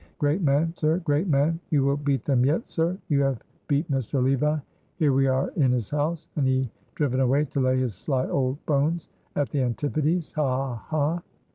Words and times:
"Great 0.17 0.41
man, 0.41 0.73
sir! 0.73 0.97
great 0.97 1.27
man! 1.27 1.59
You 1.69 1.83
will 1.83 1.95
beat 1.95 2.25
them 2.25 2.43
yet, 2.43 2.67
sir. 2.67 2.97
You 3.07 3.21
have 3.21 3.43
beat 3.67 3.87
Mr. 3.91 4.19
Levi. 4.23 4.57
Here 4.95 5.13
we 5.13 5.27
are 5.27 5.49
in 5.49 5.71
his 5.71 5.91
house; 5.91 6.27
and 6.35 6.47
he 6.47 6.71
driven 6.95 7.19
away 7.19 7.45
to 7.45 7.59
lay 7.59 7.77
his 7.77 7.93
sly 7.93 8.27
old 8.27 8.65
bones 8.65 9.09
at 9.35 9.51
the 9.51 9.61
Antipodes. 9.61 10.33
Ha! 10.33 10.41
ha! 10.41 10.85
ha!" 10.87 11.21